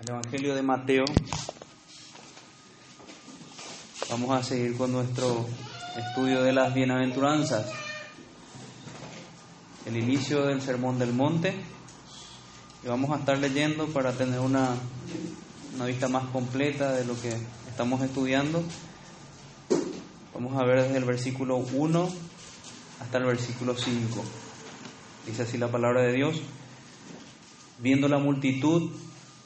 [0.00, 1.04] el Evangelio de Mateo.
[4.10, 5.46] Vamos a seguir con nuestro
[5.96, 7.66] estudio de las bienaventuranzas.
[9.86, 11.54] El inicio del Sermón del Monte.
[12.84, 14.70] Y vamos a estar leyendo para tener una,
[15.74, 17.36] una vista más completa de lo que
[17.68, 18.62] estamos estudiando.
[20.32, 22.08] Vamos a ver desde el versículo 1
[23.00, 24.24] hasta el versículo 5.
[25.26, 26.40] Dice así la palabra de Dios.
[27.80, 28.90] Viendo la multitud,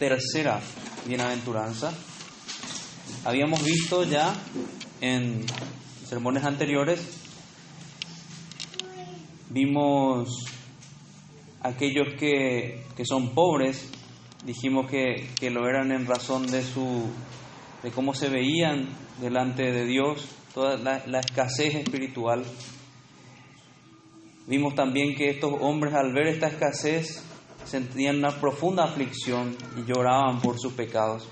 [0.00, 0.58] tercera
[1.06, 1.92] bienaventuranza.
[3.26, 4.34] Habíamos visto ya
[5.02, 5.44] en
[6.08, 7.06] sermones anteriores,
[9.50, 10.30] vimos
[11.60, 13.90] aquellos que, que son pobres,
[14.46, 17.06] dijimos que, que, lo eran en razón de, su,
[17.82, 18.88] de cómo se veían
[19.20, 22.42] delante de Dios, toda la, la escasez espiritual.
[24.46, 27.22] Vimos también que estos hombres al ver esta escasez
[27.64, 31.28] sentían una profunda aflicción y lloraban por sus pecados.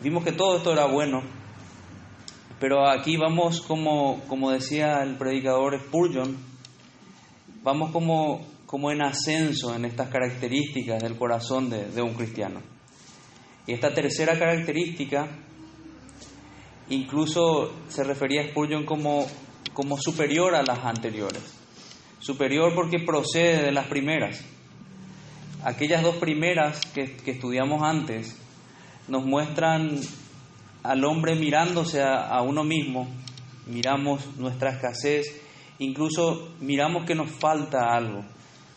[0.00, 1.22] Vimos que todo esto era bueno,
[2.60, 6.36] pero aquí vamos como, como decía el predicador Spurgeon,
[7.62, 12.60] vamos como, como en ascenso en estas características del corazón de, de un cristiano.
[13.66, 15.28] Y esta tercera característica
[16.90, 19.26] incluso se refería a Spurgeon como,
[19.74, 21.57] como superior a las anteriores.
[22.20, 24.44] Superior porque procede de las primeras.
[25.64, 28.36] Aquellas dos primeras que, estudiamos antes
[29.06, 30.00] nos muestran
[30.82, 33.08] al hombre mirándose a, a, uno mismo,
[33.66, 35.40] miramos nuestra escasez,
[35.78, 38.24] incluso miramos que nos falta algo,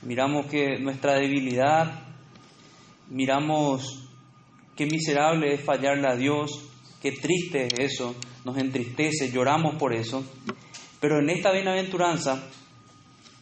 [0.01, 2.01] miramos que nuestra debilidad,
[3.09, 4.07] miramos
[4.75, 6.71] qué miserable es fallarle a Dios,
[7.01, 10.23] qué triste es eso, nos entristece, lloramos por eso,
[10.99, 12.43] pero en esta bienaventuranza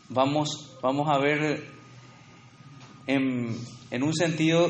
[0.09, 1.63] vamos, vamos a ver
[3.07, 3.55] en,
[3.91, 4.69] en, un sentido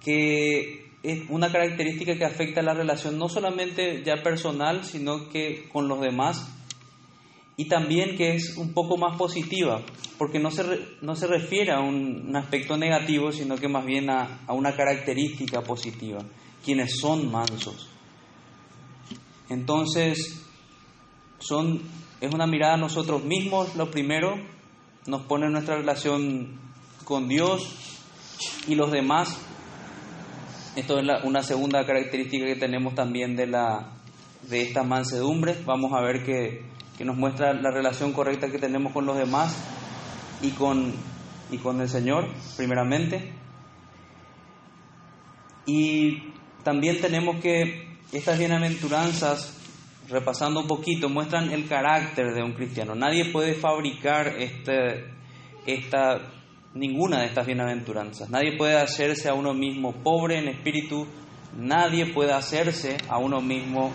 [0.00, 5.88] que es una característica que afecta la relación no solamente ya personal, sino que con
[5.88, 6.50] los demás,
[7.56, 9.82] y también que es un poco más positiva,
[10.18, 10.64] porque no se,
[11.02, 14.74] no se refiere a un, un, aspecto negativo, sino que más bien a, a una
[14.74, 16.18] característica positiva,
[16.64, 17.88] quienes son mansos.
[19.48, 20.42] Entonces,
[21.38, 21.82] son,
[22.24, 24.36] es una mirada a nosotros mismos, lo primero,
[25.06, 26.58] nos pone nuestra relación
[27.04, 27.76] con Dios
[28.66, 29.38] y los demás.
[30.76, 33.92] Esto es una segunda característica que tenemos también de, la,
[34.48, 35.56] de esta mansedumbre.
[35.66, 36.64] Vamos a ver que,
[36.96, 39.56] que, nos muestra la relación correcta que tenemos con los demás
[40.42, 40.94] y con,
[41.50, 43.34] y con el Señor, primeramente.
[45.66, 49.63] Y también tenemos que estas bienaventuranzas
[50.08, 52.94] repasando un poquito, muestran el carácter de un cristiano.
[52.94, 55.04] Nadie puede fabricar este,
[55.66, 56.20] esta,
[56.74, 58.30] ninguna de estas bienaventuranzas.
[58.30, 61.06] Nadie puede hacerse a uno mismo pobre en espíritu.
[61.56, 63.92] Nadie puede hacerse a uno mismo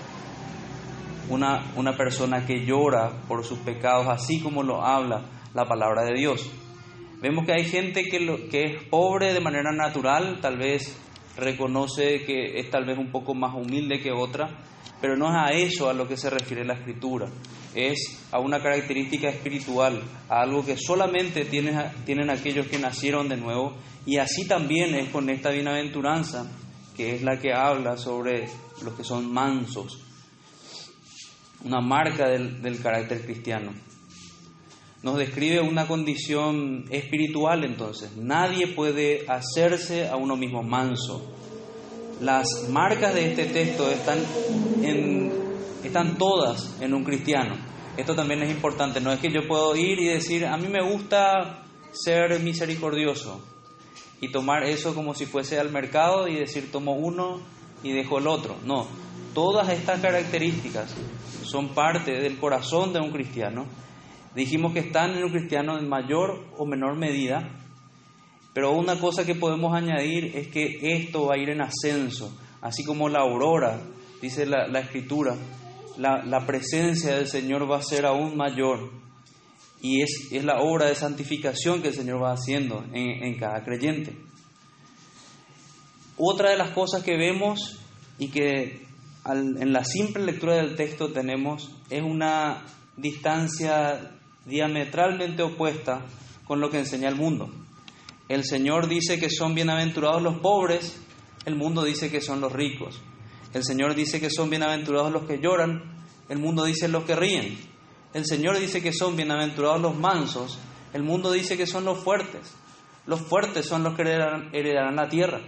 [1.29, 6.13] una, una persona que llora por sus pecados, así como lo habla la palabra de
[6.15, 6.49] Dios.
[7.21, 10.97] Vemos que hay gente que, lo, que es pobre de manera natural, tal vez
[11.37, 14.57] reconoce que es tal vez un poco más humilde que otra,
[15.01, 17.27] pero no es a eso a lo que se refiere la escritura,
[17.73, 23.37] es a una característica espiritual, a algo que solamente tienen, tienen aquellos que nacieron de
[23.37, 26.49] nuevo, y así también es con esta bienaventuranza,
[26.95, 28.49] que es la que habla sobre
[28.83, 30.03] los que son mansos,
[31.63, 33.73] una marca del, del carácter cristiano.
[35.01, 38.17] Nos describe una condición espiritual entonces.
[38.17, 41.38] Nadie puede hacerse a uno mismo manso,
[42.19, 44.19] las marcas de este texto están,
[44.81, 45.31] en,
[45.83, 47.55] están todas en un cristiano.
[47.97, 50.81] Esto también es importante, no es que yo puedo ir y decir, a mí me
[50.81, 53.41] gusta ser misericordioso
[54.21, 57.39] y tomar eso como si fuese al mercado y decir, tomo uno
[57.83, 58.55] y dejo el otro.
[58.65, 58.87] No,
[59.33, 60.95] todas estas características
[61.43, 63.65] son parte del corazón de un cristiano.
[64.35, 67.49] Dijimos que están en un cristiano en mayor o menor medida,
[68.53, 72.83] pero una cosa que podemos añadir es que esto va a ir en ascenso, así
[72.83, 73.81] como la aurora,
[74.21, 75.35] dice la, escritura,
[75.97, 78.91] la, presencia del Señor va a ser aún mayor.
[79.81, 84.17] Y es, la obra de santificación que el Señor va haciendo en, en cada creyente.
[86.17, 87.79] Otra de las cosas que vemos
[88.17, 88.85] y que
[89.25, 92.65] en la simple lectura del texto tenemos es una
[92.97, 94.11] distancia
[94.45, 96.01] diametralmente opuesta
[96.45, 97.49] con lo que enseña el mundo.
[98.29, 101.01] El Señor dice que son bienaventurados los pobres,
[101.45, 103.01] el mundo dice que son los ricos.
[103.55, 105.81] El Señor dice que son bienaventurados los que lloran,
[106.29, 107.57] el mundo dice los que ríen.
[108.13, 110.59] El Señor dice que son bienaventurados los mansos,
[110.93, 112.55] el mundo dice que son los fuertes.
[113.07, 115.41] Los fuertes son los que heredarán, la tierra.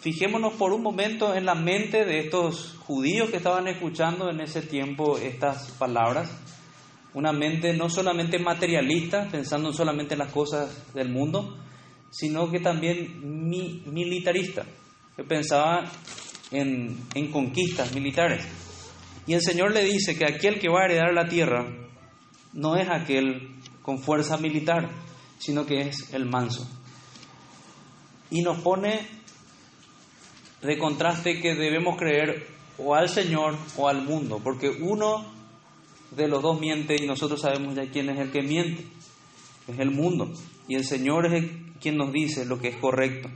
[0.00, 4.62] Fijémonos por un momento en la mente de estos judíos que estaban escuchando en ese
[4.62, 6.36] tiempo estas palabras.
[7.14, 11.56] Una mente no solamente materialista, pensando solamente en las cosas del mundo,
[12.14, 13.50] sino que también
[13.86, 14.64] militarista,
[15.16, 15.90] que pensaba
[16.52, 18.46] en, en conquistas militares.
[19.26, 21.66] Y el Señor le dice que aquel que va a heredar la tierra
[22.52, 24.90] no es aquel con fuerza militar,
[25.38, 26.70] sino que es el manso.
[28.30, 29.08] Y nos pone
[30.62, 32.46] de contraste que debemos creer
[32.78, 35.26] o al Señor o al mundo, porque uno
[36.12, 38.86] de los dos miente y nosotros sabemos ya quién es el que miente,
[39.66, 40.32] es el mundo,
[40.68, 43.28] y el Señor es quien nos dice lo que es correcto.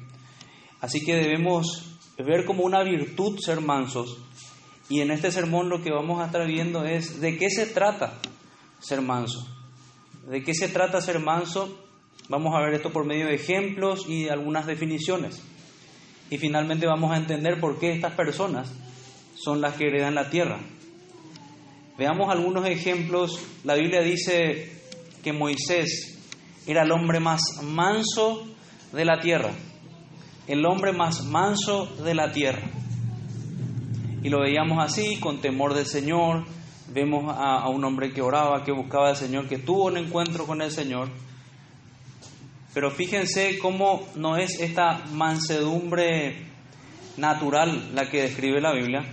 [0.81, 4.17] Así que debemos ver como una virtud ser mansos,
[4.89, 8.19] y en este sermón lo que vamos a estar viendo es de qué se trata
[8.81, 9.47] ser manso.
[10.31, 11.79] ¿De qué se trata ser manso?
[12.31, 15.43] Vamos a ver esto por medio de ejemplos y algunas definiciones.
[16.31, 18.73] Y finalmente vamos a entender por qué estas personas
[19.35, 20.59] son las que heredan la tierra.
[21.99, 23.41] Veamos algunos ejemplos.
[23.65, 24.73] La Biblia dice
[25.23, 26.18] que Moisés
[26.69, 28.47] era el hombre más manso
[28.93, 29.51] de la tierra.
[30.47, 32.63] El hombre más manso de la tierra.
[34.23, 36.45] Y lo veíamos así, con temor del Señor.
[36.93, 40.47] Vemos a, a un hombre que oraba, que buscaba al Señor, que tuvo un encuentro
[40.47, 41.09] con el Señor
[42.79, 46.47] pero fíjense cómo no es esta mansedumbre
[47.17, 49.05] natural la que describe la Biblia,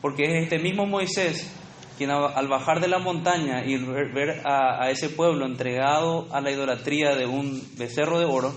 [0.00, 1.52] porque es este mismo Moisés
[1.96, 7.14] quien al bajar de la montaña y ver a, ese pueblo entregado a la idolatría
[7.16, 8.54] de un becerro de oro,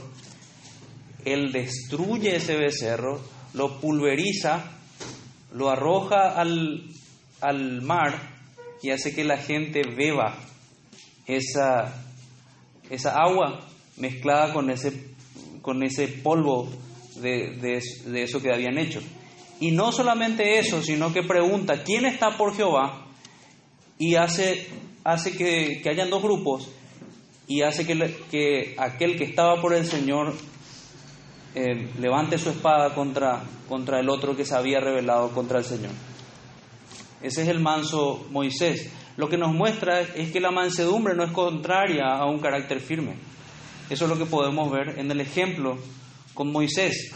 [1.26, 3.22] él destruye ese becerro,
[3.54, 4.64] lo pulveriza,
[5.54, 6.86] lo arroja al,
[7.42, 8.14] al mar
[8.82, 10.38] y hace que la gente beba
[11.26, 11.94] esa,
[12.90, 13.60] esa agua
[13.98, 15.14] mezclada con ese,
[15.62, 16.70] con ese polvo
[17.22, 19.02] de, de, eso que habían hecho.
[19.60, 23.09] Y no solamente eso, sino que pregunta, ¿quién está por Jehová?
[24.00, 24.68] Y hace,
[25.04, 26.70] hace que, que hayan dos grupos
[27.48, 30.34] y hace que, que, aquel que estaba por el Señor
[31.56, 35.92] eh, levante su espada contra, contra el otro que se había rebelado contra el Señor.
[37.22, 38.92] Ese es el manso Moisés.
[39.18, 43.16] Lo que nos muestra es que la mansedumbre no es contraria a un carácter firme.
[43.90, 45.78] Eso es lo que podemos ver en el ejemplo
[46.36, 47.12] con Moisés.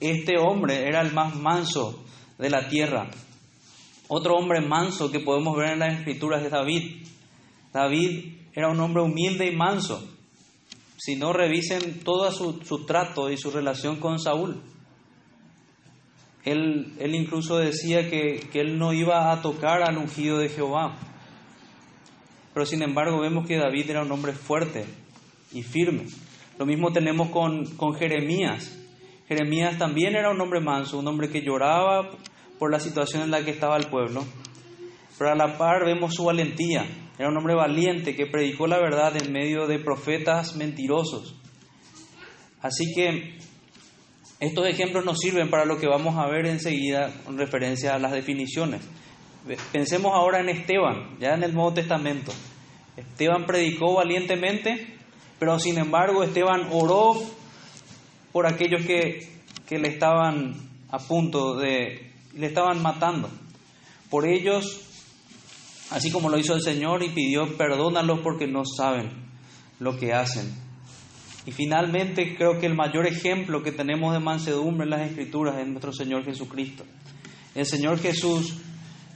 [0.00, 2.04] Este hombre era el más manso
[2.38, 3.08] de la tierra.
[4.08, 7.04] Otro hombre manso que podemos ver en las escrituras es David.
[7.72, 10.06] David era un hombre humilde y manso.
[10.96, 14.62] Si no, revisen todo su, trato y su relación con Saúl.
[16.44, 20.96] Él, él incluso decía que, que él no iba a tocar al ungido de Jehová.
[22.54, 24.86] Pero sin embargo vemos que David era un hombre fuerte,
[25.52, 26.06] y firme.
[26.58, 28.78] Lo mismo tenemos con, con Jeremías.
[29.28, 32.10] Jeremías también era un hombre manso, un hombre que lloraba
[32.58, 34.24] por la situación en la que estaba el pueblo.
[35.18, 36.86] Pero a la par vemos su valentía.
[37.18, 41.36] Era un hombre valiente que predicó la verdad en medio de profetas mentirosos.
[42.60, 43.38] Así que
[44.40, 48.12] estos ejemplos nos sirven para lo que vamos a ver enseguida con referencia a las
[48.12, 48.82] definiciones.
[49.72, 52.32] Pensemos ahora en Esteban, ya en el Nuevo Testamento.
[52.96, 54.96] Esteban predicó valientemente
[55.38, 57.14] pero sin embargo Esteban oró
[58.32, 59.36] por aquellos que,
[59.70, 60.54] le estaban
[60.90, 62.05] a punto de,
[62.36, 63.28] le estaban matando.
[64.10, 64.80] Por ellos,
[65.90, 69.10] así como lo hizo el Señor y pidió, perdónalos porque no saben
[69.80, 70.54] lo que hacen.
[71.46, 75.66] Y finalmente creo que el mayor ejemplo que tenemos de mansedumbre en las Escrituras es
[75.66, 76.84] nuestro Señor Jesucristo.
[77.54, 78.58] El Señor Jesús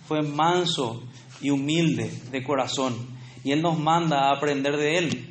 [0.06, 1.02] fue manso
[1.40, 2.94] y humilde de corazón
[3.42, 5.30] y Él nos manda a aprender de Él.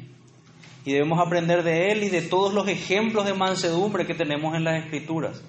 [0.85, 4.63] Y debemos aprender de él y de todos los ejemplos de mansedumbre que tenemos en
[4.63, 5.41] las escrituras.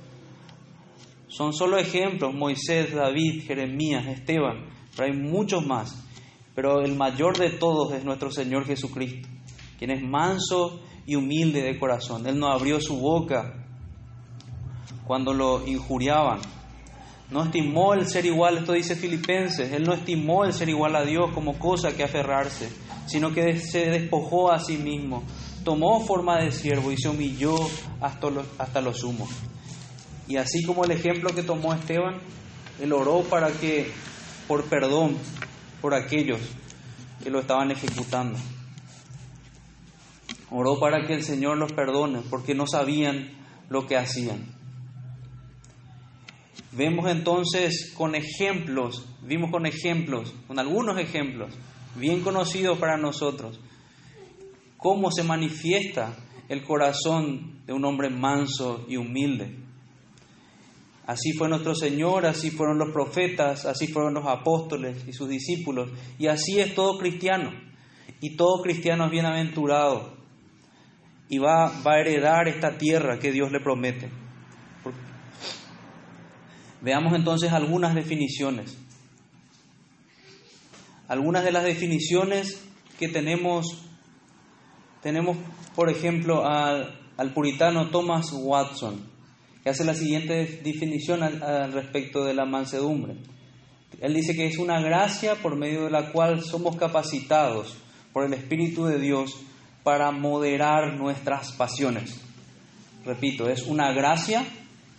[1.31, 6.05] Son solo ejemplos, Moisés, David, Jeremías, Esteban, pero hay muchos más.
[6.57, 9.29] Pero el mayor de todos es nuestro Señor Jesucristo,
[9.79, 12.27] quien es manso y humilde de corazón.
[12.27, 13.65] Él no abrió su boca
[15.07, 16.41] cuando lo injuriaban.
[17.31, 21.05] No estimó el ser igual, esto dice Filipenses, él no estimó el ser igual a
[21.05, 22.69] Dios como cosa que aferrarse,
[23.07, 25.23] sino que se despojó a sí mismo,
[25.65, 27.55] tomó forma de siervo y se humilló
[28.01, 29.29] hasta lo, hasta lo sumo.
[30.31, 32.21] Y así como el ejemplo que tomó Esteban,
[32.81, 33.91] él oró para que,
[34.47, 35.19] por perdón,
[35.81, 36.39] por aquellos
[37.21, 38.39] que lo estaban ejecutando.
[40.49, 43.33] Oró para que el Señor los perdone, porque no sabían
[43.71, 44.55] lo que hacían.
[46.71, 51.53] Vemos entonces con ejemplos, vimos con ejemplos, con algunos ejemplos,
[51.97, 53.59] bien conocidos para nosotros,
[54.77, 56.15] cómo se manifiesta
[56.49, 59.70] el corazón de un hombre manso y humilde.
[61.11, 65.90] Así fue nuestro Señor, así fueron los profetas, así fueron los apóstoles y sus discípulos,
[66.21, 67.50] y así es todo cristiano.
[68.21, 70.17] Y todo cristiano es bienaventurado
[71.29, 74.09] y va, a heredar esta tierra que Dios le promete.
[76.81, 78.79] Veamos entonces algunas definiciones.
[81.09, 82.64] Algunas de las definiciones
[83.00, 83.67] que tenemos,
[85.02, 85.37] tenemos
[85.75, 89.10] por ejemplo al puritano Thomas Watson,
[89.62, 93.14] que hace la siguiente definición al, al respecto de la mansedumbre.
[94.00, 97.76] Él dice que es una gracia por medio de la cual somos capacitados
[98.12, 99.37] por el Espíritu de Dios
[99.83, 102.21] para moderar nuestras pasiones.
[103.05, 104.45] Repito, es una gracia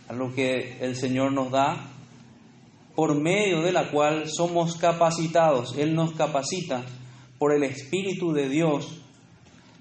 [0.08, 1.88] a lo que el Señor nos da
[2.96, 5.78] por medio de la cual somos capacitados.
[5.78, 6.84] Él nos capacita
[7.38, 9.02] por el Espíritu de Dios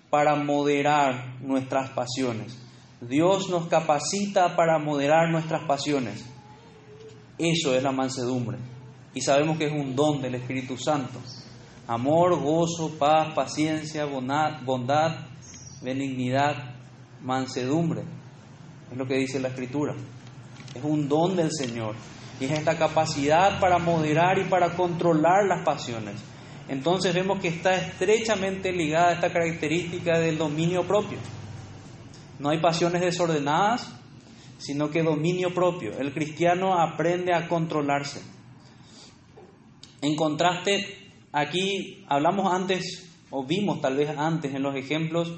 [0.08, 2.58] para moderar nuestras pasiones.
[3.00, 6.22] Dios nos capacita para moderar nuestras pasiones.
[7.38, 8.58] Eso es la mansedumbre.
[9.14, 11.18] Y sabemos que es un don del Espíritu Santo.
[11.86, 15.26] Amor, gozo, paz, paciencia, bondad,
[15.82, 16.74] benignidad,
[17.22, 18.02] mansedumbre.
[18.92, 19.94] Es lo que dice la Escritura.
[20.74, 21.94] Es un don del Señor.
[22.38, 26.20] Y es esta capacidad para moderar y para controlar las pasiones.
[26.68, 31.18] Entonces vemos que está estrechamente ligada a esta característica del dominio propio.
[32.40, 33.94] No hay pasiones desordenadas,
[34.56, 35.98] sino que dominio propio.
[35.98, 38.22] El cristiano aprende a controlarse.
[40.00, 45.34] En contraste, aquí hablamos antes, o vimos tal vez antes en los ejemplos,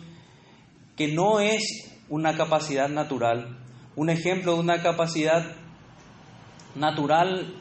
[0.97, 3.59] que no es una capacidad natural.
[3.97, 5.57] Un ejemplo de una capacidad
[6.77, 7.53] natural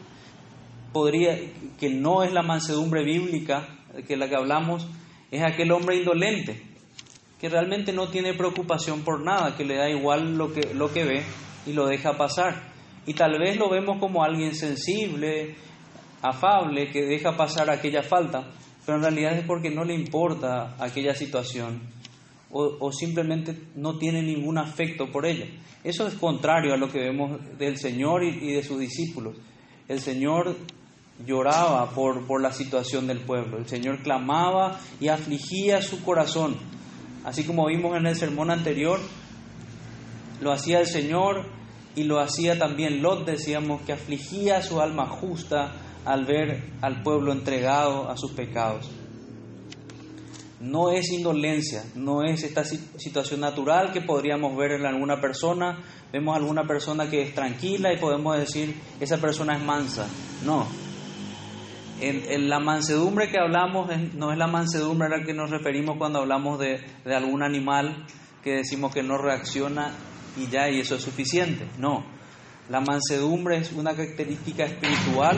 [0.94, 1.36] podría,
[1.80, 3.68] que no es la mansedumbre bíblica,
[4.08, 4.88] que la que hablamos,
[5.32, 6.71] es aquel hombre indolente,
[7.42, 11.04] que realmente no tiene preocupación por nada, que le da igual lo que, lo que
[11.04, 11.24] ve
[11.66, 12.72] y lo deja pasar.
[13.08, 15.56] Y tal vez lo vemos como alguien sensible,
[16.22, 18.48] afable, que deja pasar aquella falta,
[18.86, 21.82] pero en realidad es porque no le importa aquella situación
[22.52, 25.48] o, o simplemente no tiene ningún afecto por ella.
[25.84, 29.36] Eso es contrario a lo que vemos del Señor y, de sus discípulos.
[29.88, 30.56] El Señor
[31.26, 36.56] lloraba por, por la situación del pueblo, el Señor clamaba y afligía su corazón
[37.24, 39.00] Así como vimos en el sermón anterior,
[40.42, 41.46] lo hacía el Señor
[41.96, 45.74] y lo hacía también Lot, decíamos, que afligía su alma justa
[46.06, 48.90] al ver al pueblo entregado a sus pecados.
[50.60, 55.80] No es indolencia, no es esta situación natural que podríamos ver en alguna persona.
[56.14, 60.08] Vemos a alguna persona que es tranquila y podemos decir, esa persona es mansa.
[60.46, 60.68] No,
[62.02, 66.20] en, la mansedumbre que hablamos no es la mansedumbre a la que nos referimos cuando
[66.20, 68.06] hablamos de, de algún animal
[68.44, 69.94] que decimos que no reacciona
[70.38, 71.68] y ya, y eso es suficiente.
[71.78, 72.04] No,
[72.70, 75.38] la mansedumbre es una característica espiritual,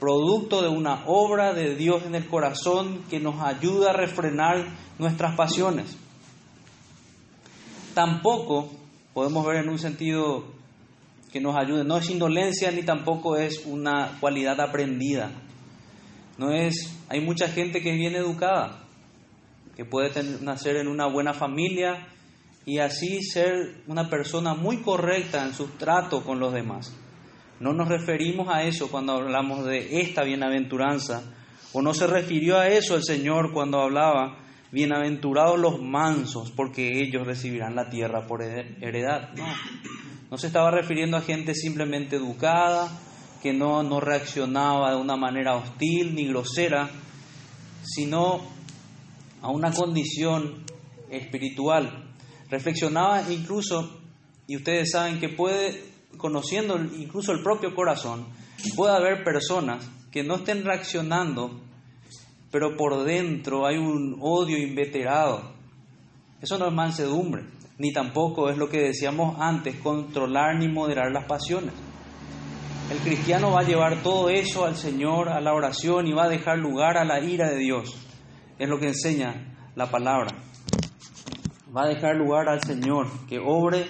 [0.00, 4.64] producto de una obra de Dios en el corazón que nos ayuda a refrenar
[4.98, 5.96] nuestras pasiones.
[7.94, 8.70] Tampoco
[9.12, 10.57] podemos ver en un sentido
[11.32, 11.84] que nos ayude.
[11.84, 15.30] No es indolencia ni tampoco es una cualidad aprendida.
[16.38, 18.84] No es, hay mucha gente que es bien educada,
[19.76, 22.06] que puede nacer en una buena familia
[22.64, 26.94] y así ser una persona muy correcta en su trato con los demás.
[27.60, 31.22] No nos referimos a eso cuando hablamos de esta bienaventuranza,
[31.72, 34.38] o no se refirió a eso el Señor cuando hablaba,
[34.70, 39.30] bienaventurados los mansos, porque ellos recibirán la tierra por heredad.
[39.34, 39.46] No,
[40.30, 42.90] no se estaba refiriendo a gente simplemente educada,
[43.42, 46.90] que no, no reaccionaba de una manera hostil ni grosera,
[47.82, 48.40] sino
[49.40, 50.64] a una condición
[51.08, 52.12] espiritual.
[52.50, 54.00] Reflexionaba incluso,
[54.46, 55.82] y ustedes saben que puede,
[56.18, 58.26] conociendo incluso el propio corazón,
[58.76, 61.60] puede haber personas que no estén reaccionando,
[62.50, 65.54] pero por dentro hay un odio inveterado.
[66.42, 71.26] Eso no es mansedumbre ni tampoco es lo que decíamos antes, controlar ni moderar las
[71.26, 71.72] pasiones.
[72.90, 76.28] El cristiano va a llevar todo eso al Señor, a la oración y va a
[76.28, 77.94] dejar lugar a la ira de Dios.
[78.58, 80.34] Es lo que enseña la palabra.
[81.74, 83.86] Va a dejar lugar al Señor que obre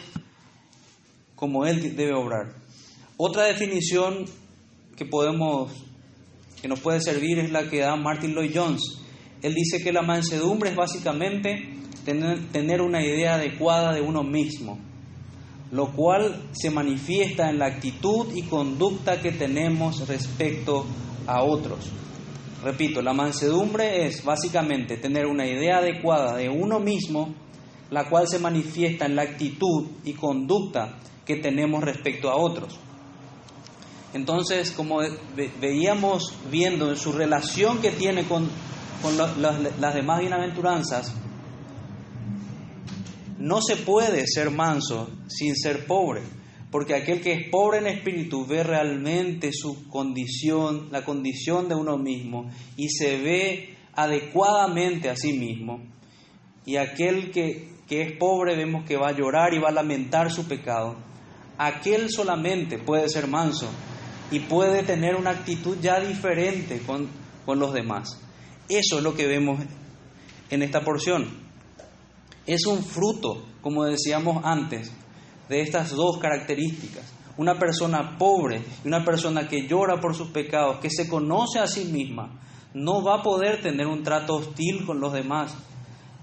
[1.35, 2.57] como Él debe obrar.
[3.17, 4.27] Otra definición
[4.97, 5.73] que podemos,
[6.61, 8.83] que nos puede servir es la que da Martin Lloyd Jones.
[9.41, 11.78] Él dice que la mansedumbre es básicamente
[12.53, 14.79] tener, una idea adecuada de uno mismo,
[15.71, 20.87] lo cual se manifiesta en la actitud y conducta que tenemos respecto
[21.27, 21.91] a otros.
[22.65, 27.35] Repito, la mansedumbre es básicamente tener una idea adecuada de uno mismo,
[27.91, 32.79] la cual se manifiesta en la actitud y conducta que tenemos respecto a otros.
[34.15, 35.01] Entonces, como
[35.61, 38.49] veíamos viendo en su relación que tiene con,
[39.29, 41.15] las demás bienaventuranzas,
[43.39, 46.23] no se puede ser manso sin ser pobre,
[46.71, 51.97] porque aquel que es pobre en espíritu ve realmente su condición, la condición de uno
[51.97, 55.81] mismo, y se ve adecuadamente a sí mismo.
[56.67, 60.31] Y aquel que, que es pobre vemos que va a llorar y va a lamentar
[60.33, 60.97] su pecado.
[61.57, 63.71] Aquel solamente puede ser manso
[64.31, 67.09] y puede tener una actitud ya diferente con,
[67.47, 68.21] con los demás.
[68.69, 69.61] Eso es lo que vemos
[70.51, 71.48] en esta porción
[72.49, 74.91] es un fruto, como decíamos antes,
[75.51, 77.05] de estas dos características.
[77.37, 81.67] Una persona pobre y una persona que llora por sus pecados, que se conoce a
[81.67, 82.41] sí misma,
[82.73, 85.55] no va a poder tener un trato hostil con los demás,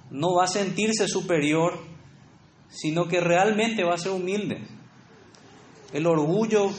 [0.10, 1.78] no va a sentirse superior,
[2.70, 4.68] sino que realmente va a ser humilde.
[5.94, 6.72] El orgullo,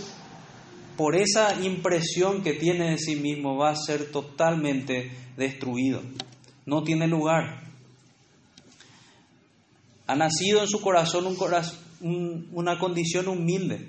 [0.96, 6.02] por esa impresión que tiene de sí mismo, va a ser totalmente destruido.
[6.66, 7.65] No tiene lugar
[10.06, 13.88] ha nacido en su corazón, un una condición humilde,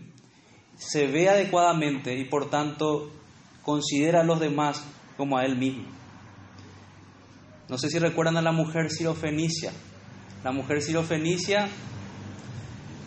[0.76, 3.12] se ve adecuadamente y por tanto
[3.64, 4.84] considera a los demás
[5.18, 5.86] como a él mismo.
[7.70, 9.74] No sé si recuerdan a la mujer sirofenicia.
[10.44, 11.68] La mujer sirofenicia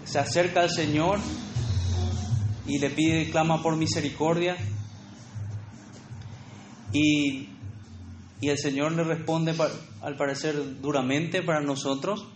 [0.04, 1.18] se acerca al Señor
[2.66, 4.56] y le pide clama por misericordia.
[6.92, 7.48] Y
[8.42, 9.54] el Señor le responde,
[10.02, 12.26] al parecer, duramente para nosotros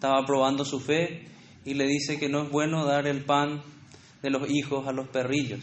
[0.00, 1.26] estaba probando su fe
[1.62, 3.60] y le dice que no es bueno dar el pan
[4.22, 5.60] de los hijos a los perrillos.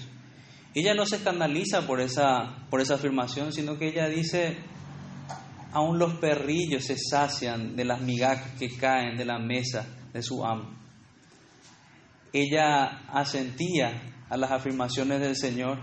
[0.76, 4.58] Ella no se escandaliza por esa, por esa afirmación, sino que ella dice,
[5.74, 10.46] aún los perrillos se sacian de las migajas que caen de la mesa de su
[10.46, 10.70] amo.
[12.32, 15.80] Ella asentía a las afirmaciones del Señor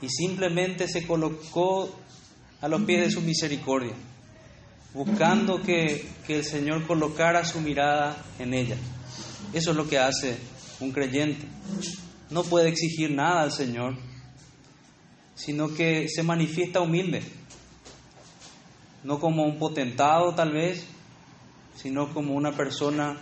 [0.00, 1.94] y simplemente se colocó
[2.62, 3.92] a los pies de su misericordia
[4.94, 8.76] buscando que, el Señor colocara su mirada en ella.
[9.52, 10.38] Eso es lo que hace
[10.80, 11.46] un creyente.
[12.30, 13.98] No puede exigir nada al Señor,
[15.34, 17.22] sino que se manifiesta humilde,
[19.04, 20.86] no como un potentado tal vez,
[21.76, 23.18] sino como una persona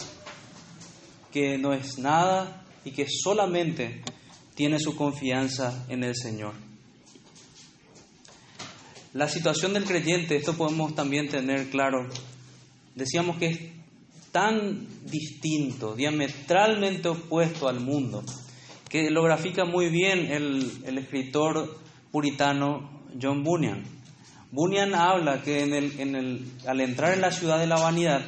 [1.33, 4.03] que no es nada y que solamente
[4.55, 6.70] tiene su confianza en el Señor.
[9.13, 12.07] La situación del creyente, esto podemos también tener claro,
[12.95, 13.59] decíamos que es
[14.31, 18.23] tan distinto, diametralmente opuesto al mundo,
[18.89, 21.77] que lo grafica muy bien el, escritor
[22.13, 23.83] puritano John Bunyan.
[24.53, 28.25] Bunyan habla que en el, en el, al entrar en la ciudad de la vanidad,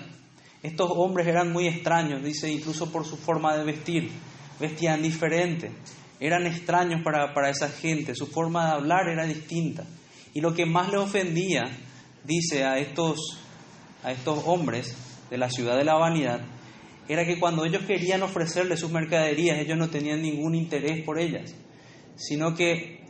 [0.65, 4.11] estos hombres eran muy extraños, dice incluso por su forma de vestir,
[4.59, 5.71] vestían diferente,
[6.19, 9.85] eran extraños para, para esa gente, su forma de hablar era distinta.
[10.35, 11.65] Y lo que más le ofendía,
[12.25, 13.39] dice a estos,
[14.03, 14.97] a estos hombres
[15.31, 16.41] de la ciudad de la vanidad,
[17.09, 21.55] era que cuando ellos querían ofrecerle sus mercaderías, ellos no tenían ningún interés por ellas,
[22.17, 23.01] sino que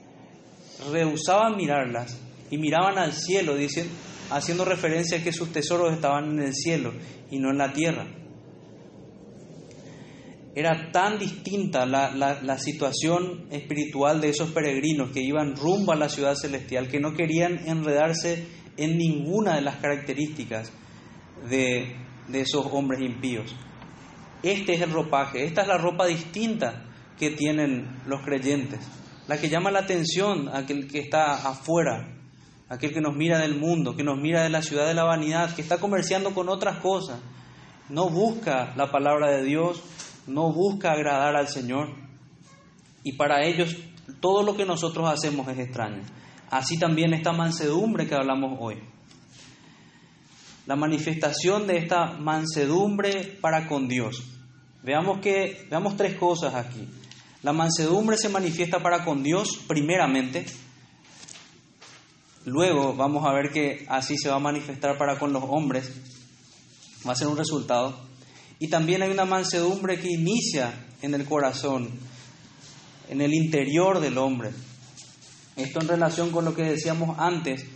[0.91, 2.19] rehusaban mirarlas
[2.51, 3.93] y miraban al cielo, diciendo,
[4.31, 6.93] haciendo referencia a que sus tesoros estaban en el cielo
[7.31, 8.07] y no en la tierra.
[10.55, 16.35] Era tan distinta la, situación espiritual de esos peregrinos que iban rumbo a la ciudad
[16.35, 20.71] celestial que no querían enredarse en ninguna de las características
[21.49, 21.97] de,
[22.29, 23.55] de esos hombres impíos.
[24.43, 26.85] Este es el ropaje, esta es la ropa distinta
[27.19, 28.81] que tienen los creyentes,
[29.29, 32.19] la que llama la atención a aquel que está afuera,
[32.69, 35.55] aquel que nos mira del mundo, que nos mira de la ciudad de la vanidad,
[35.55, 37.21] que está comerciando con otras cosas,
[37.89, 39.83] no busca la palabra de Dios,
[40.27, 41.89] no busca agradar al Señor
[43.03, 43.77] y para ellos
[44.21, 46.03] todo lo que nosotros hacemos es extraño.
[46.51, 48.77] Así también esta mansedumbre que hablamos hoy.
[50.67, 54.23] La manifestación de esta mansedumbre para con Dios.
[54.83, 56.89] Veamos que veamos tres cosas aquí.
[57.43, 60.47] La mansedumbre se manifiesta para con Dios primeramente.
[62.45, 65.91] Luego vamos a ver que así se va a manifestar para con los hombres.
[67.07, 68.12] Va a ser un resultado.
[68.63, 70.73] Y también hay una mansedumbre que inicia
[71.03, 71.91] en el corazón,
[73.09, 74.51] en el interior del hombre.
[75.57, 77.67] Esto en relación con lo que decíamos antes,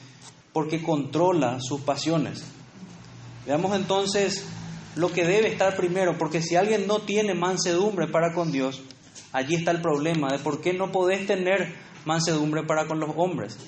[0.53, 2.44] porque controla sus pasiones.
[3.49, 4.46] Veamos entonces
[4.94, 8.81] lo que debe estar primero, porque si alguien no tiene mansedumbre para con Dios,
[9.33, 13.59] allí está el problema de por qué no podés tener mansedumbre para con los hombres.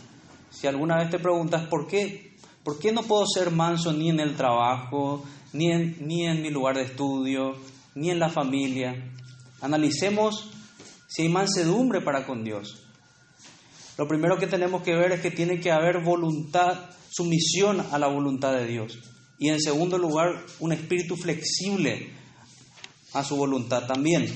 [0.51, 4.21] Si alguna vez te preguntas por qué, por qué no puedo ser manso ni en
[4.21, 7.55] el trabajo, ni en, ni en mi lugar de estudio,
[7.95, 8.95] ni en la familia,
[9.61, 10.51] analicemos
[11.09, 12.85] si hay mansedumbre para con Dios.
[13.97, 18.07] Lo primero que tenemos que ver es que tiene que haber voluntad, sumisión a la
[18.07, 18.99] voluntad de Dios.
[19.39, 22.13] Y en segundo lugar, un espíritu flexible
[23.13, 24.27] a su voluntad también.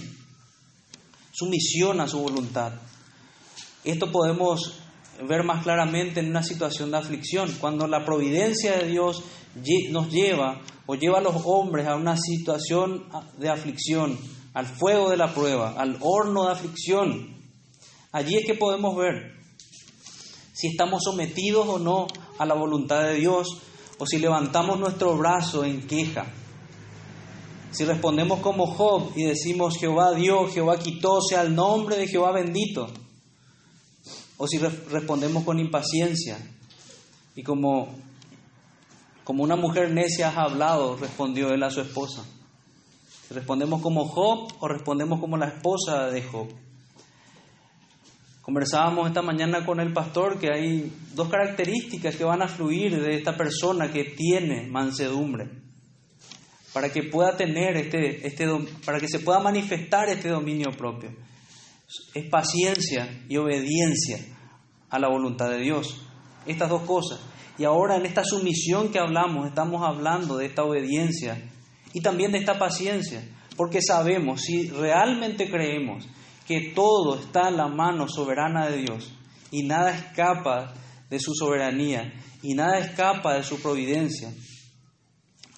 [1.33, 2.72] Sumisión a su voluntad.
[3.85, 4.81] Esto podemos
[5.29, 9.22] ver más claramente en una situación de aflicción, cuando la providencia de Dios
[9.91, 13.05] nos lleva o lleva a los hombres a una situación
[13.38, 14.19] de aflicción,
[14.55, 17.37] al fuego de la prueba, al horno de aflicción.
[18.12, 19.33] Allí es que podemos ver
[20.53, 22.07] si estamos sometidos o no
[22.38, 23.49] a la voluntad de Dios,
[23.99, 26.27] o si levantamos nuestro brazo en queja.
[27.71, 32.33] Si respondemos como Job y decimos Jehová dio, Jehová quitó, sea el nombre de Jehová
[32.33, 32.88] bendito.
[34.37, 36.38] O si respondemos con impaciencia
[37.35, 37.95] y como,
[39.25, 42.25] como una mujer necia has hablado, respondió él a su esposa.
[43.31, 46.49] Respondemos como Job o respondemos como la esposa de Job.
[48.43, 53.15] Conversábamos esta mañana con el pastor que hay dos características que van a fluir de
[53.15, 55.63] esta persona que tiene mansedumbre
[56.73, 58.47] para que pueda tener este, este
[58.85, 61.11] para que se pueda manifestar este dominio propio.
[62.15, 64.19] Es paciencia y obediencia
[64.89, 66.03] a la voluntad de Dios.
[66.47, 67.21] Estas dos cosas.
[67.59, 71.38] Y ahora en esta sumisión que hablamos, estamos hablando de esta obediencia
[71.93, 73.23] y también de esta paciencia,
[73.57, 76.09] porque sabemos, si realmente creemos
[76.47, 79.12] que todo está en la mano soberana de Dios
[79.51, 80.73] y nada escapa
[81.11, 82.12] de su soberanía
[82.43, 84.33] y nada escapa de su providencia,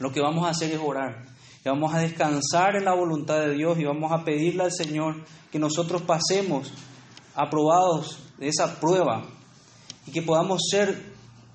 [0.00, 1.22] lo que vamos a hacer es orar.
[1.64, 5.24] Y vamos a descansar en la voluntad de Dios y vamos a pedirle al Señor
[5.50, 6.72] que nosotros pasemos
[7.34, 9.26] aprobados de esa prueba
[10.06, 11.13] y que podamos ser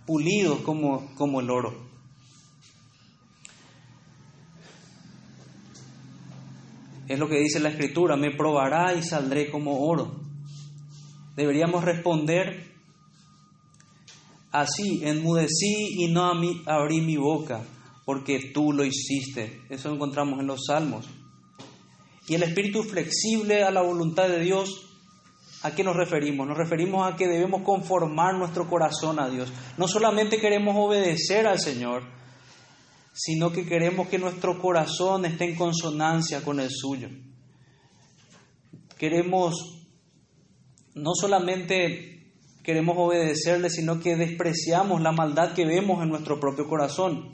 [0.10, 1.72] pulidos como, como el oro.
[7.08, 10.20] Es lo que dice la Escritura, me probará y saldré como oro.
[11.36, 12.74] Deberíamos responder
[14.52, 16.26] así, enmudecí y no
[16.66, 17.62] abrí mi boca,
[18.04, 19.62] porque tú lo hiciste.
[19.70, 21.08] Eso encontramos en los Salmos.
[22.28, 24.89] Y el espíritu flexible a la voluntad de Dios,
[25.64, 26.48] ¿a qué nos referimos?
[26.48, 29.52] Nos referimos a que debemos conformar nuestro corazón a Dios.
[29.78, 32.04] No solamente queremos obedecer al Señor,
[33.14, 37.10] sino que queremos que nuestro corazón esté en consonancia con el suyo.
[38.98, 39.56] Queremos,
[40.96, 47.32] no solamente queremos obedecerle, sino que despreciamos la maldad que vemos en nuestro propio corazón.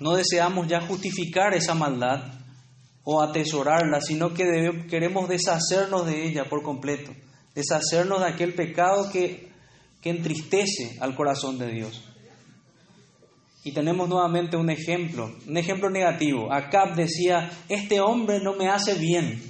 [0.00, 2.41] No deseamos ya justificar esa maldad
[3.04, 7.12] o atesorarla, sino que queremos deshacernos de ella por completo,
[7.54, 9.50] deshacernos de aquel pecado que,
[10.00, 12.02] que entristece al corazón de Dios.
[13.64, 16.52] Y tenemos nuevamente un ejemplo, un ejemplo negativo.
[16.52, 19.40] Acab decía, este hombre no me hace bien,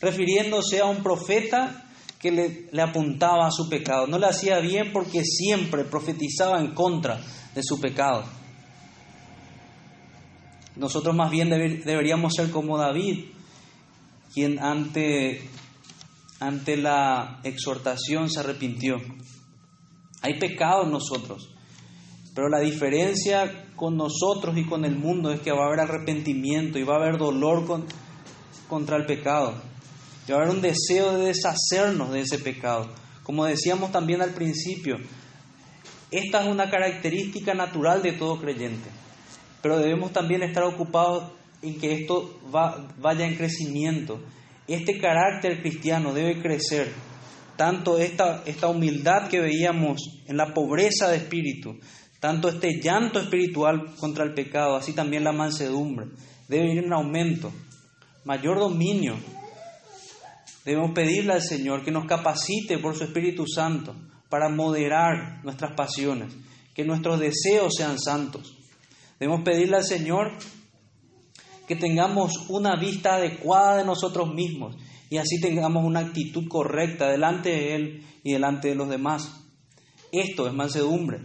[0.00, 1.84] refiriéndose a un profeta
[2.18, 4.06] que le, le, apuntaba a su pecado.
[4.08, 7.20] No le hacía bien porque siempre profetizaba en contra
[7.54, 8.24] de su pecado.
[10.76, 13.26] Nosotros más bien deberíamos ser como David,
[14.32, 15.48] quien ante,
[16.38, 18.96] ante la exhortación se arrepintió.
[20.20, 21.54] Hay pecado en nosotros,
[22.34, 26.78] pero la diferencia con nosotros y con el mundo es que va a haber arrepentimiento
[26.78, 27.64] y va a haber dolor
[28.68, 29.54] contra el pecado.
[30.28, 32.90] Y va a haber un deseo de deshacernos de ese pecado.
[33.22, 34.96] Como decíamos también al principio,
[36.10, 38.88] esta es una característica natural de todo creyente.
[39.66, 42.38] Pero debemos también estar ocupados en que esto
[43.00, 44.20] vaya en crecimiento.
[44.68, 46.92] Este carácter cristiano debe crecer.
[47.56, 51.80] Tanto esta, esta humildad que veíamos en la pobreza de espíritu,
[52.20, 56.10] tanto este llanto espiritual contra el pecado, así también la mansedumbre,
[56.46, 57.50] debe ir en aumento,
[58.24, 59.16] mayor dominio.
[60.64, 63.96] Debemos pedirle al Señor que nos capacite por su Espíritu Santo
[64.28, 66.32] para moderar nuestras pasiones,
[66.72, 68.55] que nuestros deseos sean santos.
[69.18, 70.32] Debemos pedirle al Señor
[71.66, 74.76] que tengamos una vista adecuada de nosotros mismos
[75.10, 79.46] y así tengamos una actitud correcta delante de Él y delante de los demás.
[80.12, 81.20] Esto es mansedumbre.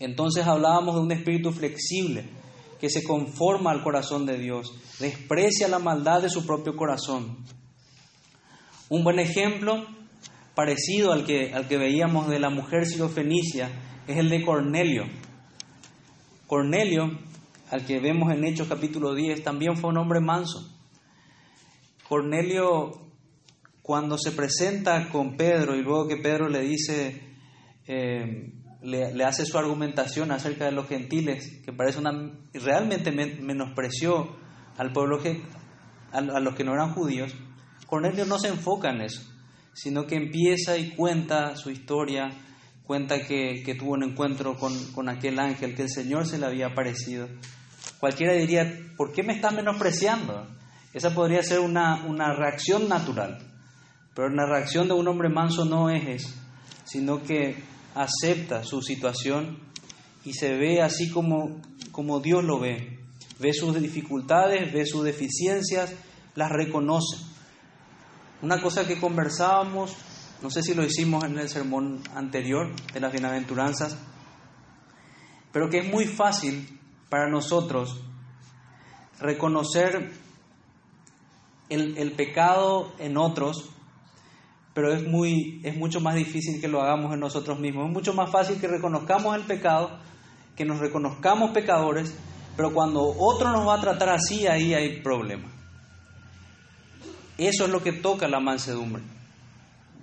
[0.00, 2.24] Entonces hablábamos de un espíritu flexible
[2.80, 7.36] que se conforma al corazón de Dios, desprecia la maldad de su propio corazón.
[8.88, 9.86] Un buen ejemplo
[10.56, 13.70] parecido al que, al que veíamos de la mujer sirofenicia
[14.08, 15.04] es el de Cornelio.
[16.52, 17.10] Cornelio,
[17.70, 20.70] al que vemos en Hechos capítulo 10, también fue un hombre manso.
[22.06, 22.90] Cornelio,
[23.80, 27.22] cuando se presenta con Pedro y luego que Pedro le dice,
[27.86, 34.36] eh, le, hace su argumentación acerca de los gentiles, que parece una, realmente menospreció
[34.76, 35.22] al pueblo,
[36.12, 37.34] a, a los que no eran judíos,
[37.86, 39.22] Cornelio no se enfoca en eso,
[39.72, 42.28] sino que empieza y cuenta su historia,
[42.86, 47.28] cuenta que, tuvo un encuentro con, aquel ángel, que el Señor se le había aparecido.
[48.00, 50.46] Cualquiera diría, ¿por qué me está menospreciando?
[50.92, 53.38] Esa podría ser una, una reacción natural,
[54.14, 56.34] pero la reacción de un hombre manso no es eso,
[56.84, 57.56] sino que
[57.94, 59.58] acepta su situación
[60.24, 62.98] y se ve así como, como Dios lo ve.
[63.38, 65.92] Ve sus dificultades, ve sus deficiencias,
[66.34, 67.16] las reconoce.
[68.40, 69.96] Una cosa que conversábamos
[70.42, 73.96] no sé si lo hicimos en el sermón anterior de las bienaventuranzas,
[75.52, 78.02] pero que es muy fácil para nosotros
[79.20, 80.10] reconocer
[81.68, 83.70] el, pecado en otros,
[84.74, 87.86] pero es, muy, es mucho más difícil que lo hagamos en nosotros mismos.
[87.86, 89.98] Es mucho más fácil que reconozcamos el pecado,
[90.56, 92.14] que nos reconozcamos pecadores,
[92.56, 95.50] pero cuando otro nos va a tratar así, ahí hay problema.
[97.38, 99.02] Eso es lo que toca la mansedumbre.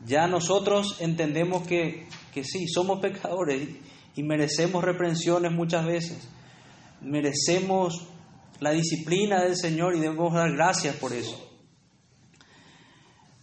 [0.06, 3.68] Ya nosotros entendemos que, que sí, somos pecadores
[4.16, 6.28] y merecemos reprensiones muchas veces.
[7.02, 8.08] Merecemos
[8.60, 11.38] la disciplina del Señor y debemos dar gracias por eso.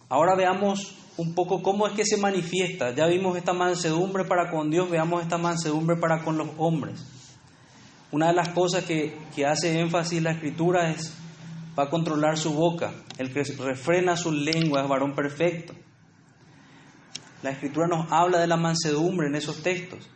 [0.09, 2.95] Ahora veamos un poco cómo es que se manifiesta.
[2.95, 7.05] Ya vimos esta mansedumbre para con Dios, veamos esta mansedumbre para con los hombres.
[8.13, 11.13] Una de las cosas que, que hace énfasis la escritura es,
[11.79, 12.93] va a controlar su boca.
[13.19, 15.75] El que refrena su lengua es varón perfecto.
[17.43, 20.09] La escritura nos habla de la mansedumbre en esos textos.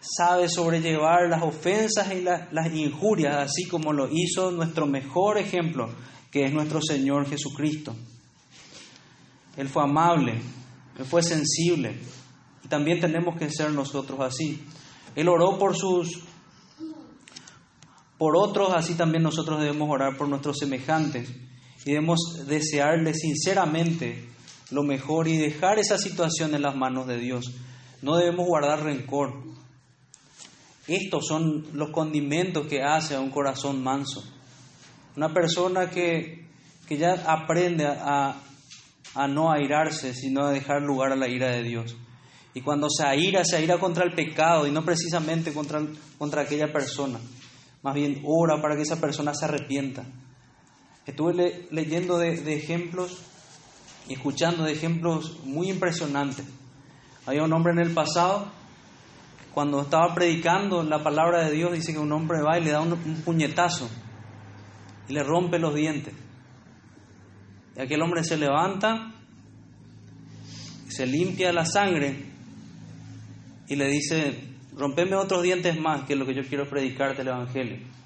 [0.00, 5.88] Sabe sobrellevar las ofensas y las injurias, así como lo hizo nuestro mejor ejemplo,
[6.30, 7.94] que es nuestro Señor Jesucristo.
[9.56, 10.34] Él fue amable,
[10.98, 11.98] Él fue sensible,
[12.62, 14.62] y también tenemos que ser nosotros así.
[15.14, 16.24] Él oró por sus
[18.18, 21.30] por otros, así también nosotros debemos orar por nuestros semejantes
[21.84, 24.33] y debemos desearle sinceramente
[24.74, 27.54] lo mejor y dejar esa situación en las manos de Dios.
[28.02, 29.32] No debemos guardar rencor.
[30.88, 34.24] Estos son los condimentos que hace a un corazón manso.
[35.16, 36.48] Una persona que,
[36.88, 38.36] que ya aprende a,
[39.14, 41.96] a no airarse, sino a dejar lugar a la ira de Dios.
[42.52, 45.82] Y cuando se aira, se aira contra el pecado y no precisamente contra,
[46.18, 47.20] contra aquella persona.
[47.82, 50.04] Más bien ora para que esa persona se arrepienta.
[51.06, 53.22] Estuve leyendo de, de ejemplos
[54.08, 56.44] escuchando de ejemplos muy impresionantes.
[57.26, 58.50] Había un hombre en el pasado,
[59.52, 62.80] cuando estaba predicando la palabra de Dios, dice que un hombre va y le da
[62.80, 63.88] un, puñetazo
[65.08, 66.12] y le rompe los dientes.
[67.76, 69.12] Y aquel hombre se levanta,
[70.88, 72.26] se limpia la sangre
[73.68, 78.03] y le dice, rompeme otros dientes más, que lo que yo quiero predicarte el Evangelio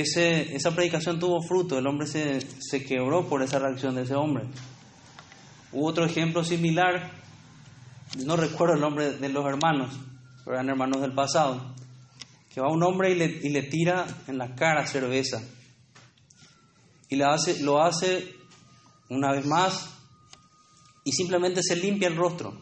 [0.00, 4.44] esa predicación tuvo fruto, el hombre se, quebró por esa reacción de ese hombre.
[5.72, 7.12] Hubo otro ejemplo similar,
[8.24, 9.98] no recuerdo el nombre de los hermanos,
[10.44, 11.74] pero eran hermanos del pasado,
[12.52, 15.42] que va un hombre y le, y le tira en la cara cerveza.
[17.08, 18.34] Y lo hace
[19.08, 19.94] una vez más
[21.04, 22.60] y simplemente se limpia el rostro.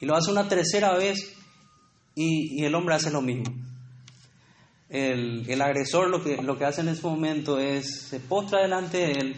[0.00, 1.34] Y lo hace una tercera vez
[2.14, 3.67] y el hombre hace lo mismo
[4.90, 9.12] el, agresor lo que, lo que hace en ese momento es, se postra delante de
[9.12, 9.36] él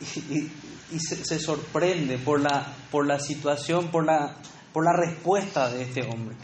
[0.00, 4.36] y, se, sorprende por la, por la situación, por la,
[4.72, 6.36] por la respuesta de este hombre.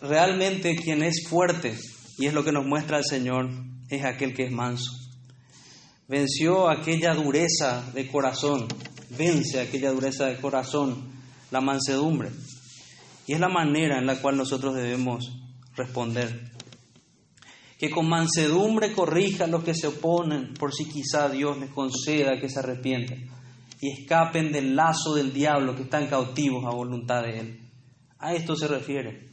[0.00, 1.76] Realmente quien es fuerte,
[2.18, 3.50] y es lo que nos muestra el Señor,
[3.88, 4.90] es aquel que es manso.
[6.08, 8.66] Venció aquella dureza de corazón,
[9.10, 11.12] vence aquella dureza de corazón,
[11.50, 12.30] la mansedumbre.
[13.30, 15.30] Y es la manera en la cual nosotros debemos
[15.76, 16.50] responder.
[17.78, 22.40] Que con mansedumbre corrija a los que se oponen, por si quizá Dios les conceda
[22.40, 23.30] que se arrepienten
[23.80, 27.60] y escapen del lazo del diablo que están cautivos a voluntad de Él.
[28.18, 29.28] A esto se refiere.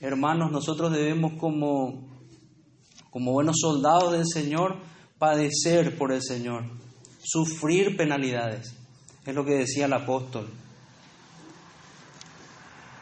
[0.00, 2.08] Hermanos, nosotros debemos como,
[3.08, 4.78] como buenos soldados del Señor
[5.16, 6.64] padecer por el Señor,
[7.22, 8.74] sufrir penalidades.
[9.24, 10.50] Es lo que decía el apóstol.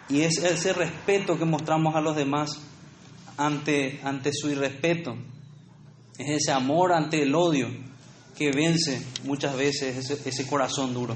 [0.08, 2.60] Y es ese respeto que mostramos a los demás
[3.36, 5.16] ante, ante su irrespeto.
[6.18, 7.68] Es ese amor ante el odio
[8.36, 11.14] que vence muchas veces ese, ese corazón duro.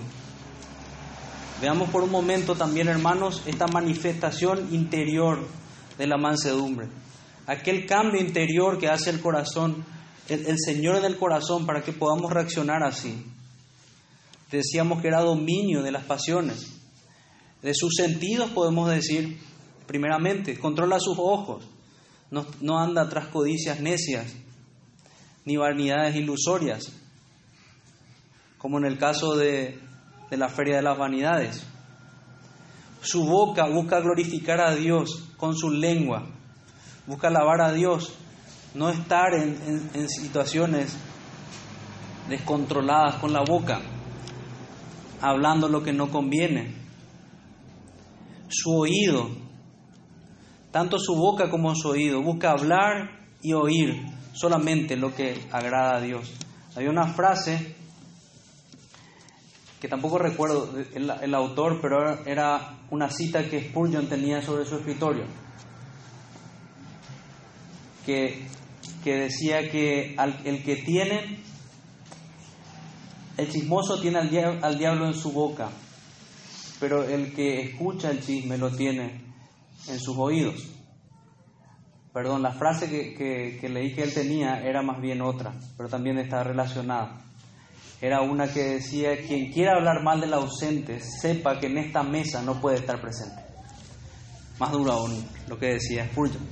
[1.60, 5.46] Veamos por un momento también, hermanos, esta manifestación interior
[5.96, 6.88] de la mansedumbre.
[7.46, 9.84] Aquel cambio interior que hace el corazón,
[10.28, 13.24] el, el Señor del corazón, para que podamos reaccionar así.
[14.50, 16.71] Decíamos que era dominio de las pasiones.
[17.62, 19.38] De sus sentidos podemos decir,
[19.86, 21.64] primeramente, controla sus ojos.
[22.30, 24.34] No, no anda tras codicias necias,
[25.44, 26.92] ni vanidades ilusorias,
[28.58, 29.78] como en el caso de,
[30.30, 31.62] de la Feria de las Vanidades.
[33.02, 36.26] Su boca busca glorificar a Dios con su lengua,
[37.06, 38.14] busca alabar a Dios,
[38.74, 40.96] no estar en, en, en situaciones
[42.28, 43.82] descontroladas con la boca,
[45.20, 46.81] hablando lo que no conviene.
[48.52, 49.30] Su oído,
[50.70, 56.00] tanto su boca como su oído, busca hablar y oír solamente lo que agrada a
[56.00, 56.30] Dios.
[56.76, 57.74] Había una frase
[59.80, 65.24] que tampoco recuerdo el, autor, pero era una cita que Spurgeon tenía sobre su escritorio,
[68.06, 68.46] que,
[69.02, 71.40] que decía que al, el que tiene,
[73.38, 75.70] el chismoso tiene al al diablo en su boca,
[76.82, 79.22] pero el que escucha el chisme lo tiene
[79.86, 80.56] en sus oídos.
[82.12, 86.18] Perdón, la frase que, que, leí que él tenía era más bien otra, pero también
[86.18, 87.20] está relacionada
[88.00, 92.42] era una que decía, quien quiera hablar mal del ausente, sepa que en esta mesa
[92.42, 93.40] no puede estar presente.
[94.58, 96.44] Más duro aún lo que decía Spurgeon.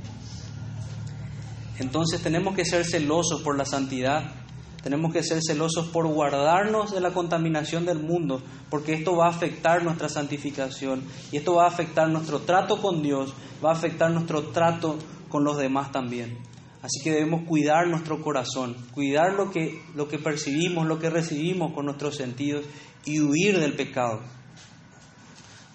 [1.80, 4.39] Entonces tenemos que ser celosos por la santidad,
[4.82, 9.30] tenemos que ser celosos por guardarnos de la contaminación del mundo, porque esto va a
[9.30, 14.10] afectar nuestra santificación y esto va a afectar nuestro trato con Dios, va a afectar
[14.10, 14.96] nuestro trato
[15.28, 16.38] con los demás también.
[16.82, 21.74] Así que debemos cuidar nuestro corazón, cuidar lo que, lo que percibimos, lo que recibimos
[21.74, 22.64] con nuestros sentidos
[23.04, 24.20] y huir del pecado.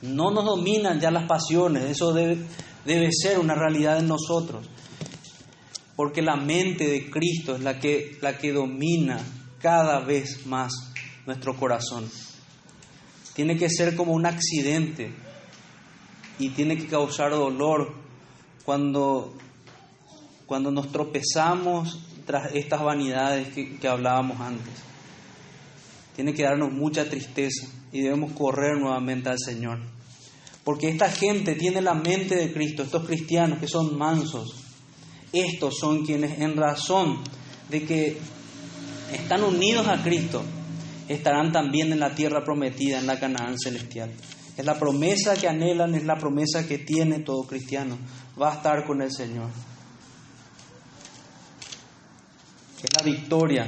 [0.01, 2.37] No nos dominan ya las pasiones, eso debe,
[2.85, 4.67] debe ser una realidad en nosotros,
[5.95, 9.19] porque la mente de Cristo es la que, la que domina
[9.61, 10.73] cada vez más
[11.25, 12.09] nuestro corazón.
[13.33, 15.11] Tiene que ser como un accidente
[16.37, 17.93] y tiene que causar dolor
[18.65, 19.33] cuando
[20.45, 24.73] cuando nos tropezamos tras estas vanidades que, que, hablábamos antes.
[26.15, 29.79] Tiene que darnos mucha tristeza y debemos correr nuevamente al Señor.
[30.63, 34.64] Porque esta gente tiene la mente de Cristo, estos cristianos que son mansos.
[35.35, 37.21] Estos son quienes en razón
[37.69, 38.17] de que
[39.11, 40.41] están unidos a Cristo,
[41.09, 44.11] estarán también en la tierra prometida, en la Canaán celestial.
[44.55, 47.97] Es la promesa que anhelan, es la promesa que tiene todo cristiano.
[48.41, 49.49] Va a estar con el Señor.
[52.81, 53.67] es la victoria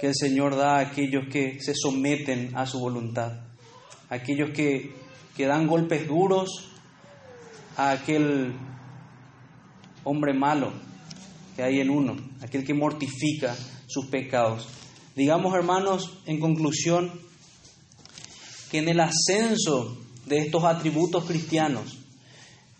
[0.00, 3.32] que el Señor da a aquellos que se someten a su voluntad,
[4.08, 4.94] aquellos que,
[5.36, 6.70] que dan golpes duros
[7.76, 8.54] a aquel
[10.04, 10.72] hombre malo
[11.56, 14.68] que hay en uno, aquel que mortifica sus pecados.
[15.14, 17.12] Digamos, hermanos, en conclusión,
[18.70, 21.98] que en el ascenso de estos atributos cristianos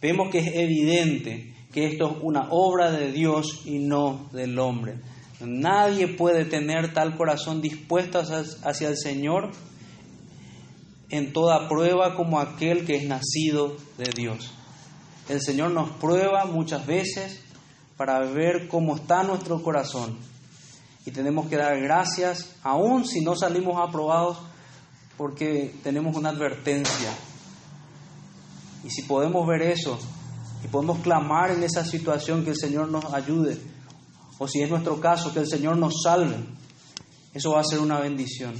[0.00, 4.96] vemos que es evidente que esto es una obra de Dios y no del hombre.
[5.40, 9.50] Nadie puede tener tal corazón dispuesto hacia el Señor
[11.10, 14.52] en toda prueba como aquel que es nacido de Dios.
[15.28, 17.40] El Señor nos prueba muchas veces
[17.96, 20.18] para ver cómo está nuestro corazón.
[21.06, 24.38] Y tenemos que dar gracias, aun si no salimos aprobados,
[25.16, 27.10] porque tenemos una advertencia.
[28.84, 29.98] Y si podemos ver eso,
[30.64, 33.58] y podemos clamar en esa situación que el Señor nos ayude.
[34.38, 36.36] O si es nuestro caso, que el Señor nos salve.
[37.34, 38.54] Eso va a ser una bendición.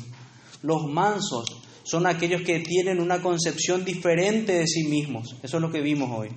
[0.63, 1.47] Los mansos
[1.83, 5.37] son aquellos que tienen una concepción diferente de sí mismos.
[5.43, 6.31] Eso es lo que vimos hoy.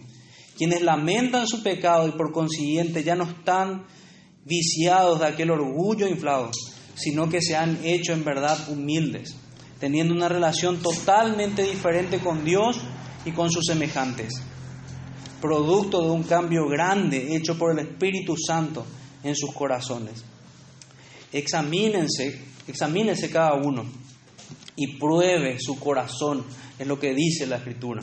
[0.57, 3.85] Quienes lamentan su pecado y por consiguiente ya no están
[4.43, 6.49] viciados de aquel orgullo inflado,
[6.95, 9.35] sino que se han hecho en verdad humildes,
[9.79, 12.79] teniendo una relación totalmente diferente con Dios
[13.25, 14.41] y con sus semejantes
[15.41, 18.85] producto de un cambio grande hecho por el Espíritu Santo
[19.23, 20.23] en sus corazones.
[21.31, 23.85] Examínense, examínense cada uno
[24.75, 26.43] y pruebe su corazón,
[26.77, 28.01] es lo que dice la Escritura.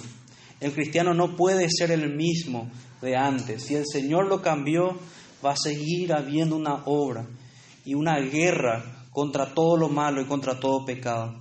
[0.64, 2.70] El cristiano no puede ser el mismo
[3.02, 3.64] de antes.
[3.64, 4.98] Si el Señor lo cambió,
[5.44, 7.26] va a seguir habiendo una obra
[7.84, 11.34] y una guerra contra todo lo malo y contra todo pecado.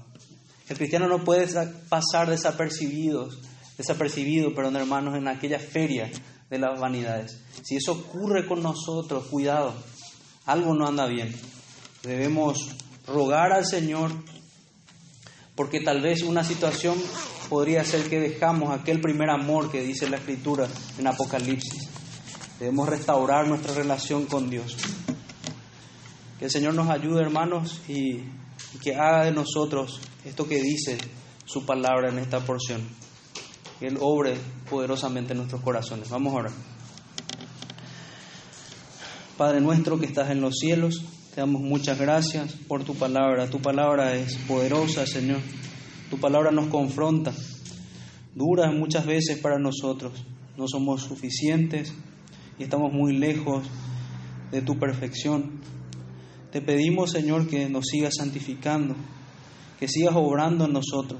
[0.67, 1.47] El cristiano no puede
[1.87, 3.39] pasar desapercibidos
[3.77, 6.11] desapercibido, perdón hermanos, en aquella feria
[6.49, 7.39] de las vanidades.
[7.63, 9.73] Si eso ocurre con nosotros, cuidado,
[10.45, 11.33] algo no anda bien.
[12.03, 12.75] Debemos
[13.07, 14.11] rogar al Señor
[15.55, 16.97] porque tal vez una situación
[17.49, 20.67] podría ser que dejamos aquel primer amor que dice la Escritura
[20.97, 21.89] en Apocalipsis.
[22.59, 24.77] Debemos restaurar nuestra relación con Dios.
[26.39, 28.23] Que el Señor nos ayude, hermanos, y,
[28.81, 30.97] que haga de nosotros esto que dice
[31.45, 32.81] su palabra en esta porción.
[33.79, 34.35] Que Él obre
[34.69, 36.09] poderosamente en nuestros corazones.
[36.09, 36.51] Vamos a orar.
[39.37, 43.49] Padre nuestro que estás en los cielos, te damos muchas gracias por tu palabra.
[43.49, 45.39] Tu palabra es poderosa, Señor.
[46.13, 47.33] Tu palabra nos confronta.
[48.35, 50.13] Dura muchas veces para nosotros.
[50.55, 51.91] No somos suficientes
[52.59, 53.65] y estamos muy lejos
[54.51, 55.59] de tu perfección.
[56.51, 58.95] Te pedimos, Señor, que nos sigas santificando,
[59.79, 61.19] que sigas obrando en nosotros,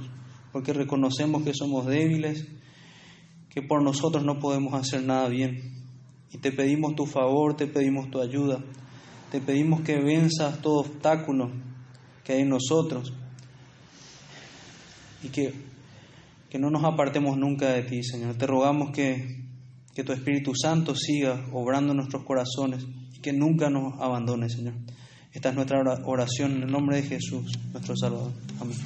[0.51, 2.47] porque reconocemos que somos débiles,
[3.49, 5.59] que por nosotros no podemos hacer nada bien.
[6.31, 8.63] Y te pedimos tu favor, te pedimos tu ayuda,
[9.31, 11.49] te pedimos que venzas todo obstáculo
[12.23, 13.11] que hay en nosotros
[15.23, 15.53] y que,
[16.49, 18.35] que no nos apartemos nunca de ti, Señor.
[18.35, 19.43] Te rogamos que,
[19.93, 24.73] que tu Espíritu Santo siga obrando en nuestros corazones y que nunca nos abandone, Señor.
[25.31, 28.31] Esta es nuestra oración en el nombre de Jesús, nuestro Salvador.
[28.59, 28.77] Amén.